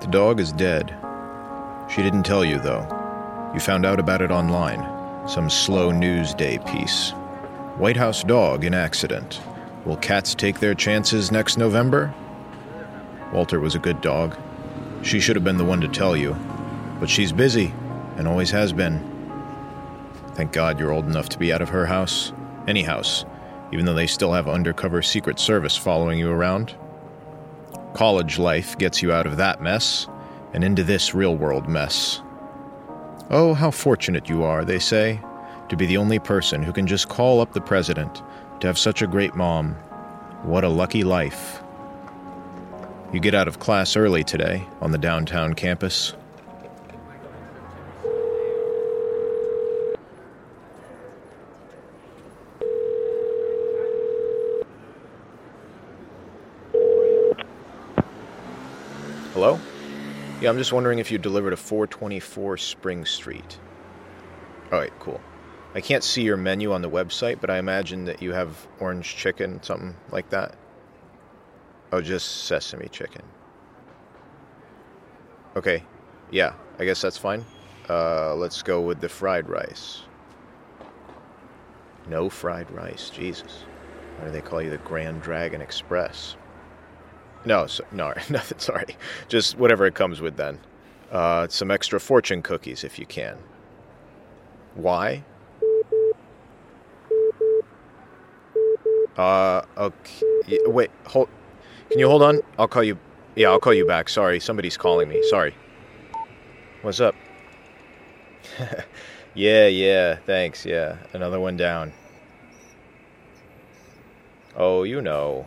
[0.00, 0.94] The dog is dead.
[1.88, 2.86] She didn't tell you, though.
[3.54, 5.28] You found out about it online.
[5.28, 7.12] Some slow news day piece.
[7.78, 9.40] White House dog in accident.
[9.84, 12.14] Will cats take their chances next November?
[13.32, 14.36] Walter was a good dog.
[15.02, 16.36] She should have been the one to tell you.
[17.00, 17.72] But she's busy,
[18.16, 19.00] and always has been.
[20.34, 22.32] Thank God you're old enough to be out of her house.
[22.66, 23.24] Any house,
[23.72, 26.74] even though they still have undercover Secret Service following you around.
[27.96, 30.06] College life gets you out of that mess,
[30.52, 32.20] and into this real world mess.
[33.30, 35.18] Oh, how fortunate you are, they say,
[35.70, 38.22] to be the only person who can just call up the president,
[38.60, 39.72] to have such a great mom.
[40.42, 41.62] What a lucky life.
[43.14, 46.12] You get out of class early today on the downtown campus.
[59.36, 59.60] Hello?
[60.46, 63.58] Yeah, I'm just wondering if you delivered a 424 Spring Street.
[64.70, 65.20] All right, cool.
[65.74, 69.16] I can't see your menu on the website, but I imagine that you have orange
[69.16, 70.54] chicken, something like that.
[71.90, 73.22] Oh, just sesame chicken.
[75.56, 75.82] Okay,
[76.30, 77.44] yeah, I guess that's fine.
[77.90, 80.02] Uh, let's go with the fried rice.
[82.08, 83.64] No fried rice, Jesus.
[84.18, 86.36] Why do they call you the Grand Dragon Express?
[87.46, 88.58] No, so, no, nothing.
[88.58, 88.96] Sorry,
[89.28, 90.36] just whatever it comes with.
[90.36, 90.58] Then,
[91.10, 93.38] uh, some extra fortune cookies if you can.
[94.74, 95.24] Why?
[99.16, 100.58] Uh, okay.
[100.66, 101.28] Wait, hold.
[101.88, 102.40] Can you hold on?
[102.58, 102.98] I'll call you.
[103.36, 104.08] Yeah, I'll call you back.
[104.08, 105.22] Sorry, somebody's calling me.
[105.30, 105.54] Sorry.
[106.82, 107.14] What's up?
[109.34, 110.66] yeah, yeah, thanks.
[110.66, 111.92] Yeah, another one down.
[114.56, 115.46] Oh, you know.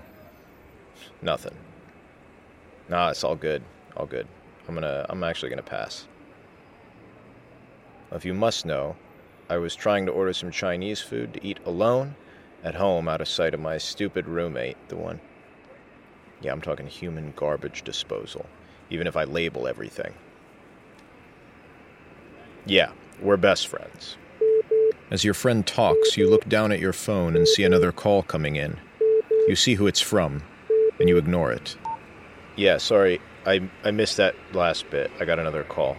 [1.21, 1.58] Nothing.
[2.89, 3.61] Nah, it's all good.
[3.95, 4.27] All good.
[4.67, 5.05] I'm gonna.
[5.09, 6.07] I'm actually gonna pass.
[8.11, 8.95] If you must know,
[9.49, 12.15] I was trying to order some Chinese food to eat alone,
[12.63, 15.19] at home, out of sight of my stupid roommate, the one.
[16.41, 18.45] Yeah, I'm talking human garbage disposal,
[18.89, 20.13] even if I label everything.
[22.65, 22.91] Yeah,
[23.21, 24.17] we're best friends.
[25.11, 28.55] As your friend talks, you look down at your phone and see another call coming
[28.55, 28.77] in.
[29.47, 30.43] You see who it's from,
[30.99, 31.75] and you ignore it.
[32.59, 35.11] Yeah, sorry, I, I missed that last bit.
[35.17, 35.95] I got another call.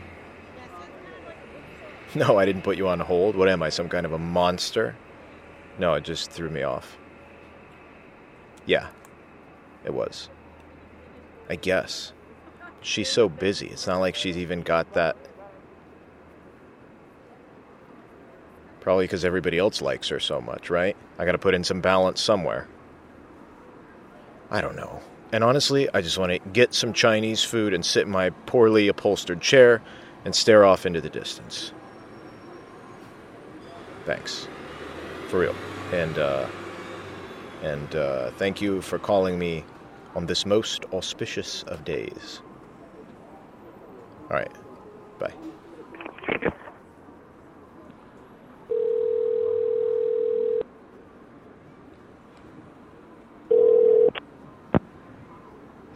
[2.14, 3.34] No, I didn't put you on hold.
[3.34, 4.94] What am I, some kind of a monster?
[5.78, 6.98] No, it just threw me off.
[8.66, 8.88] Yeah,
[9.84, 10.28] it was.
[11.48, 12.12] I guess.
[12.82, 13.68] She's so busy.
[13.68, 15.16] It's not like she's even got that.
[18.80, 20.96] Probably because everybody else likes her so much, right?
[21.18, 22.68] I gotta put in some balance somewhere.
[24.50, 25.00] I don't know.
[25.32, 28.88] And honestly, I just want to get some Chinese food and sit in my poorly
[28.88, 29.80] upholstered chair
[30.24, 31.72] and stare off into the distance.
[34.04, 34.48] Thanks.
[35.28, 35.54] For real.
[35.92, 36.48] And, uh,
[37.62, 39.64] and uh, thank you for calling me
[40.16, 42.40] on this most auspicious of days.
[44.30, 44.52] All right.
[45.18, 45.34] Bye.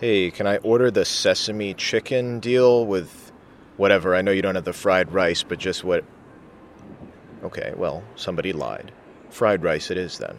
[0.04, 3.32] Hey, can I order the sesame chicken deal with
[3.78, 4.14] whatever?
[4.14, 6.04] I know you don't have the fried rice, but just what.
[7.42, 8.92] Okay, well, somebody lied.
[9.30, 10.36] Fried rice it is then.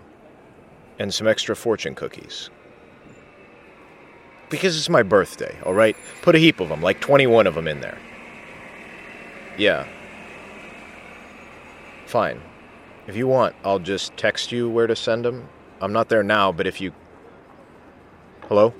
[0.99, 2.51] And some extra fortune cookies.
[4.51, 5.97] Because it's my birthday, alright?
[6.21, 7.97] Put a heap of them, like 21 of them in there.
[9.57, 9.87] Yeah.
[12.05, 12.39] Fine.
[13.07, 15.49] If you want, I'll just text you where to send them.
[15.81, 16.93] I'm not there now, but if you.
[18.47, 18.71] Hello?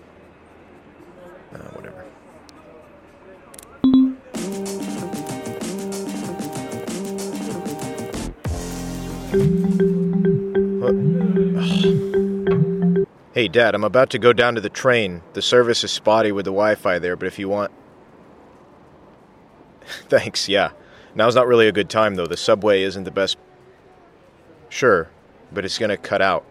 [10.85, 10.94] What?
[13.34, 15.23] Hey, Dad, I'm about to go down to the train.
[15.34, 17.72] The service is spotty with the Wi Fi there, but if you want.
[20.09, 20.72] Thanks, yeah.
[21.16, 22.28] Now's not really a good time, though.
[22.28, 23.37] The subway isn't the best.
[24.70, 25.09] Sure,
[25.52, 26.46] but it's gonna cut out.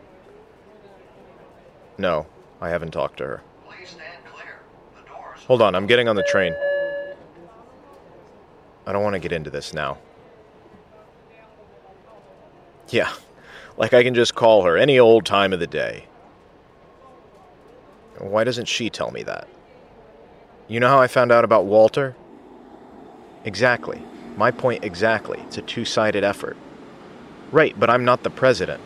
[1.96, 2.26] No,
[2.60, 3.42] I haven't talked to her.
[5.46, 6.54] Hold on, I'm getting on the train.
[8.86, 9.98] I don't want to get into this now.
[12.88, 13.12] Yeah,
[13.76, 16.06] like I can just call her any old time of the day.
[18.18, 19.48] Why doesn't she tell me that?
[20.68, 22.14] You know how I found out about Walter?
[23.44, 24.02] Exactly.
[24.36, 25.40] My point exactly.
[25.46, 26.56] It's a two sided effort.
[27.50, 28.80] Right, but I'm not the president.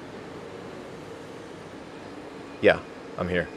[2.61, 2.81] Yeah,
[3.17, 3.49] I'm here.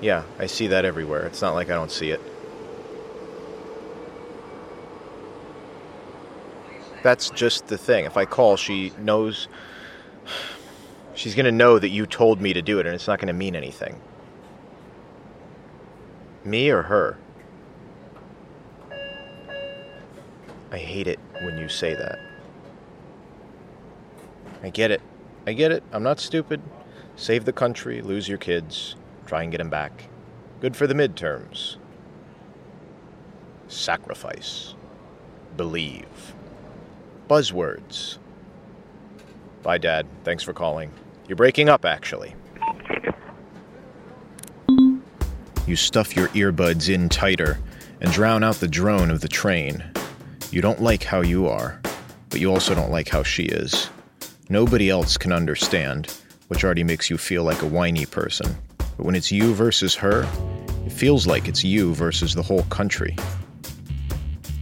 [0.00, 1.24] Yeah, I see that everywhere.
[1.26, 2.20] It's not like I don't see it.
[7.04, 8.06] That's just the thing.
[8.06, 9.46] If I call, she knows.
[11.14, 13.28] She's going to know that you told me to do it, and it's not going
[13.28, 14.00] to mean anything.
[16.44, 17.18] Me or her?
[20.72, 22.18] I hate it when you say that.
[24.62, 25.02] I get it.
[25.46, 25.82] I get it.
[25.92, 26.62] I'm not stupid.
[27.16, 28.96] Save the country, lose your kids,
[29.26, 30.08] try and get them back.
[30.60, 31.76] Good for the midterms.
[33.68, 34.74] Sacrifice.
[35.58, 36.34] Believe.
[37.28, 38.18] Buzzwords.
[39.62, 40.06] Bye, Dad.
[40.24, 40.90] Thanks for calling.
[41.26, 42.34] You're breaking up, actually.
[45.66, 47.58] You stuff your earbuds in tighter
[48.02, 49.82] and drown out the drone of the train.
[50.50, 51.80] You don't like how you are,
[52.28, 53.88] but you also don't like how she is.
[54.50, 56.14] Nobody else can understand,
[56.48, 58.54] which already makes you feel like a whiny person.
[58.76, 60.28] But when it's you versus her,
[60.84, 63.16] it feels like it's you versus the whole country.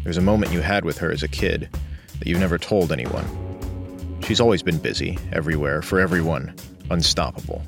[0.05, 1.69] There's a moment you had with her as a kid
[2.23, 3.27] that you've never told anyone.
[4.23, 6.55] She's always been busy, everywhere, for everyone,
[6.89, 7.61] unstoppable.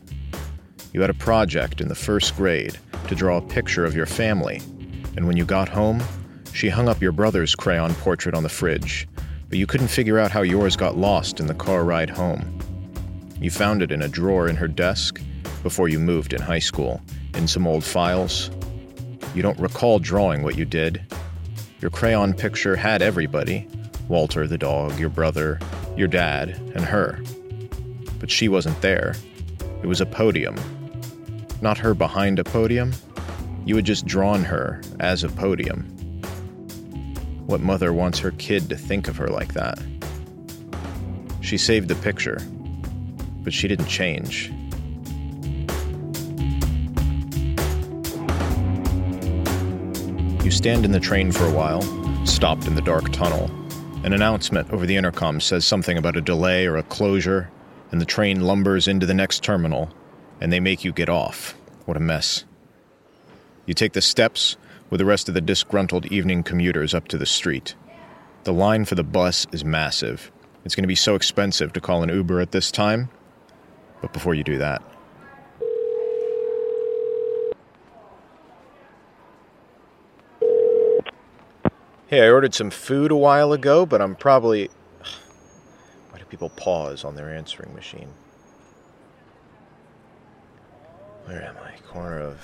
[0.92, 2.78] You had a project in the first grade
[3.08, 4.62] to draw a picture of your family,
[5.16, 6.00] and when you got home,
[6.52, 9.08] she hung up your brother's crayon portrait on the fridge,
[9.48, 12.56] but you couldn't figure out how yours got lost in the car ride home.
[13.40, 15.20] You found it in a drawer in her desk
[15.64, 17.02] before you moved in high school,
[17.34, 18.52] in some old files.
[19.34, 21.02] You don't recall drawing what you did.
[21.80, 23.66] Your crayon picture had everybody
[24.08, 25.58] Walter the dog, your brother,
[25.96, 27.18] your dad, and her.
[28.18, 29.14] But she wasn't there.
[29.82, 30.56] It was a podium.
[31.62, 32.92] Not her behind a podium.
[33.64, 35.82] You had just drawn her as a podium.
[37.46, 39.78] What mother wants her kid to think of her like that?
[41.40, 42.38] She saved the picture,
[43.42, 44.50] but she didn't change.
[50.44, 51.80] You stand in the train for a while,
[52.26, 53.50] stopped in the dark tunnel.
[54.04, 57.50] An announcement over the intercom says something about a delay or a closure,
[57.90, 59.90] and the train lumbers into the next terminal,
[60.42, 61.56] and they make you get off.
[61.86, 62.44] What a mess.
[63.64, 64.58] You take the steps
[64.90, 67.76] with the rest of the disgruntled evening commuters up to the street.
[68.42, 70.30] The line for the bus is massive.
[70.66, 73.08] It's going to be so expensive to call an Uber at this time.
[74.02, 74.82] But before you do that,
[82.06, 84.68] Hey, I ordered some food a while ago, but I'm probably.
[86.10, 88.10] Why do people pause on their answering machine?
[91.24, 91.78] Where am I?
[91.90, 92.40] Corner of.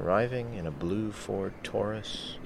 [0.00, 2.38] Arriving in a blue Ford Taurus.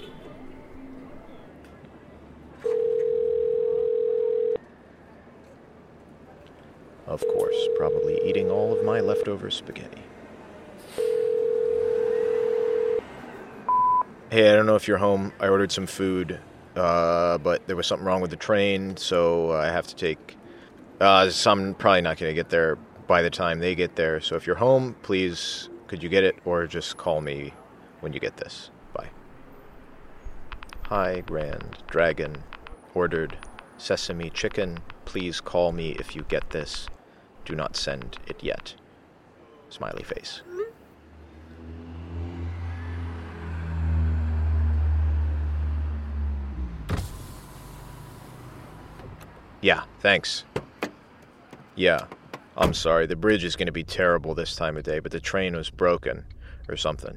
[7.06, 10.09] Of course, probably eating all of my leftover spaghetti.
[14.30, 15.32] Hey, I don't know if you're home.
[15.40, 16.38] I ordered some food,
[16.76, 20.36] uh, but there was something wrong with the train, so I have to take.
[21.00, 22.76] Uh, so I'm probably not going to get there
[23.08, 24.20] by the time they get there.
[24.20, 27.52] So if you're home, please, could you get it, or just call me
[27.98, 28.70] when you get this.
[28.92, 29.10] Bye.
[30.82, 32.44] Hi, Grand Dragon.
[32.94, 33.36] Ordered
[33.78, 34.78] sesame chicken.
[35.06, 36.86] Please call me if you get this.
[37.44, 38.74] Do not send it yet.
[39.70, 40.42] Smiley face.
[49.60, 50.44] Yeah, thanks.
[51.74, 52.06] Yeah,
[52.56, 53.06] I'm sorry.
[53.06, 55.70] The bridge is going to be terrible this time of day, but the train was
[55.70, 56.24] broken
[56.68, 57.16] or something.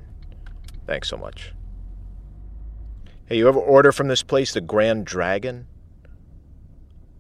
[0.86, 1.54] Thanks so much.
[3.26, 5.68] Hey, you ever order from this place, the Grand Dragon?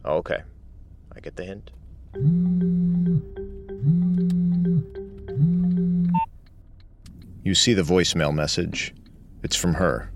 [0.03, 0.44] Oh, okay.
[1.15, 1.72] I get the hint.
[7.44, 8.94] You see the voicemail message.
[9.44, 10.12] It's from her.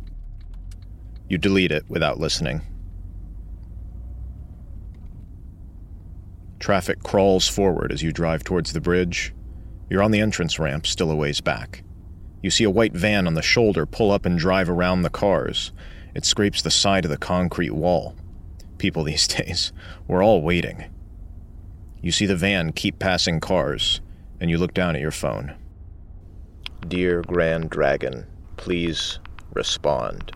[1.30, 2.62] You delete it without listening.
[6.60, 9.34] Traffic crawls forward as you drive towards the bridge.
[9.90, 11.84] You're on the entrance ramp, still a ways back.
[12.42, 15.72] You see a white van on the shoulder pull up and drive around the cars.
[16.14, 18.16] It scrapes the side of the concrete wall.
[18.78, 19.72] People these days,
[20.08, 20.86] we're all waiting.
[22.02, 24.02] You see the van keep passing cars,
[24.40, 25.56] and you look down at your phone.
[26.88, 29.20] Dear Grand Dragon, please
[29.54, 30.32] respond.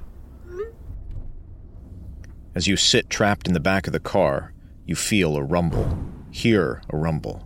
[2.54, 4.54] As you sit trapped in the back of the car,
[4.86, 5.98] you feel a rumble,
[6.31, 7.43] hear a rumble,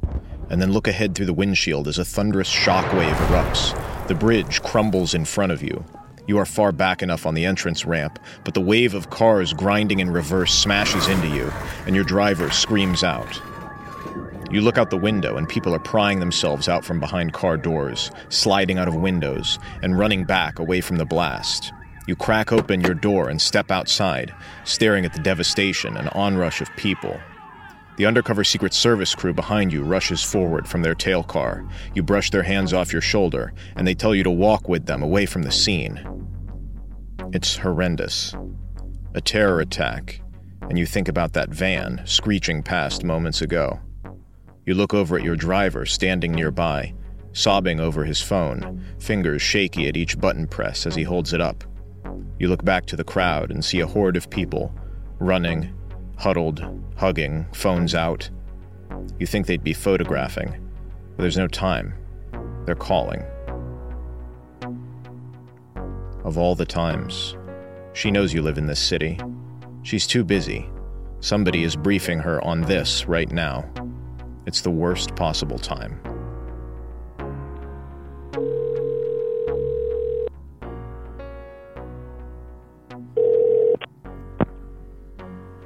[0.49, 4.07] and then look ahead through the windshield as a thunderous shockwave erupts.
[4.07, 5.83] The bridge crumbles in front of you.
[6.27, 9.99] You are far back enough on the entrance ramp, but the wave of cars grinding
[9.99, 11.51] in reverse smashes into you,
[11.85, 13.41] and your driver screams out.
[14.51, 18.11] You look out the window, and people are prying themselves out from behind car doors,
[18.29, 21.73] sliding out of windows, and running back away from the blast.
[22.07, 26.75] You crack open your door and step outside, staring at the devastation and onrush of
[26.75, 27.19] people.
[27.97, 31.65] The undercover Secret Service crew behind you rushes forward from their tail car.
[31.93, 35.01] You brush their hands off your shoulder, and they tell you to walk with them
[35.01, 36.05] away from the scene.
[37.31, 38.35] It's horrendous.
[39.13, 40.21] A terror attack,
[40.61, 43.79] and you think about that van screeching past moments ago.
[44.65, 46.93] You look over at your driver standing nearby,
[47.31, 51.63] sobbing over his phone, fingers shaky at each button press as he holds it up.
[52.39, 54.75] You look back to the crowd and see a horde of people,
[55.19, 55.73] running,
[56.17, 58.29] huddled, hugging, phones out.
[59.19, 60.69] You think they'd be photographing,
[61.15, 61.93] but there's no time.
[62.65, 63.23] They're calling.
[66.23, 67.35] Of all the times,
[67.93, 69.19] she knows you live in this city.
[69.83, 70.69] She's too busy.
[71.19, 73.69] Somebody is briefing her on this right now.
[74.45, 75.99] It's the worst possible time.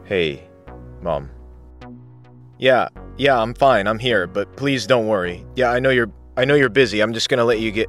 [0.09, 0.49] Hey,
[1.03, 1.29] Mom.
[2.57, 2.89] Yeah,
[3.19, 3.85] yeah, I'm fine.
[3.85, 5.45] I'm here, but please don't worry.
[5.55, 6.99] Yeah, I know you're I know you're busy.
[6.99, 7.87] I'm just going to let you get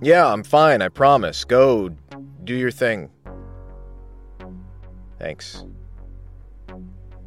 [0.00, 0.80] Yeah, I'm fine.
[0.80, 1.44] I promise.
[1.44, 1.90] Go
[2.44, 3.10] do your thing.
[5.18, 5.66] Thanks.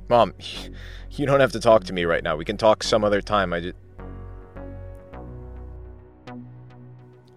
[0.10, 0.34] Mom,
[1.12, 2.36] you don't have to talk to me right now.
[2.36, 3.54] We can talk some other time.
[3.54, 3.76] I just.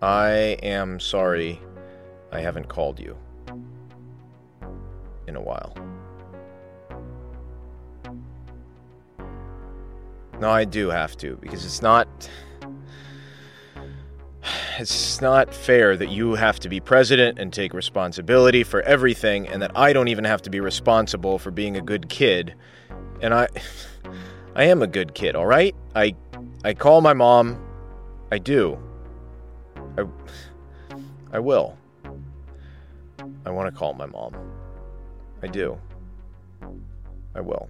[0.01, 1.61] I am sorry
[2.33, 3.19] I haven't called you
[5.33, 5.75] in a while.
[10.41, 12.09] No, I do have to because it's not
[14.79, 19.63] it's not fair that you have to be president and take responsibility for everything and
[19.63, 22.55] that I don't even have to be responsible for being a good kid.
[23.21, 23.49] And I
[24.55, 25.75] I am a good kid, all right?
[25.95, 26.15] I
[26.65, 27.59] I call my mom.
[28.31, 28.79] I do.
[29.97, 30.05] I
[31.33, 31.79] I will.
[33.47, 34.35] I want to call my mom.
[35.43, 35.79] I do.
[37.35, 37.69] I will.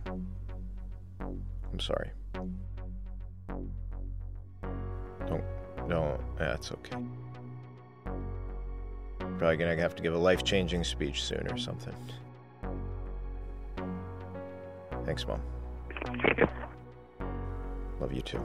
[1.20, 2.10] I'm sorry.
[5.26, 5.44] Don't
[5.88, 6.96] no, that's okay.
[9.38, 11.94] Probably gonna have to give a life changing speech soon or something.
[15.04, 15.40] Thanks, Mom.
[18.00, 18.40] Love you too.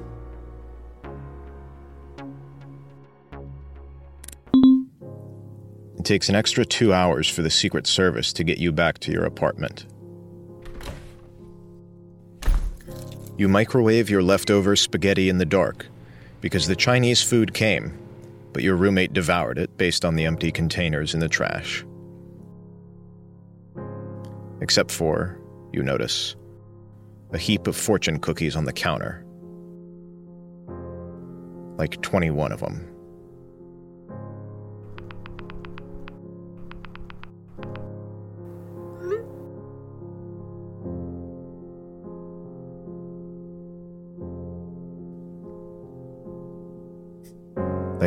[6.07, 9.25] Takes an extra two hours for the Secret Service to get you back to your
[9.25, 9.85] apartment.
[13.37, 15.85] You microwave your leftover spaghetti in the dark
[16.39, 17.95] because the Chinese food came,
[18.53, 21.85] but your roommate devoured it based on the empty containers in the trash.
[24.61, 25.39] Except for,
[25.73, 26.35] you notice,
[27.33, 29.25] a heap of fortune cookies on the counter.
[31.77, 32.96] Like 21 of them.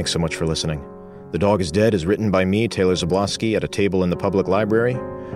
[0.00, 0.82] Thanks so much for listening.
[1.32, 4.16] The Dog is Dead is written by me, Taylor Zablosky, at a table in the
[4.16, 4.94] public library,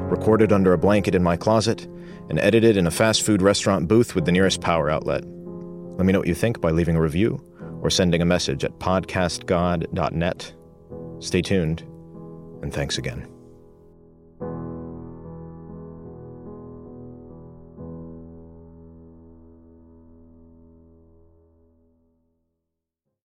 [0.09, 1.85] recorded under a blanket in my closet,
[2.30, 5.23] and edited in a fast food restaurant booth with the nearest power outlet.
[5.26, 7.44] Let me know what you think by leaving a review
[7.83, 10.54] or sending a message at podcastgod.net.
[11.18, 11.80] Stay tuned,
[12.62, 13.33] and thanks again.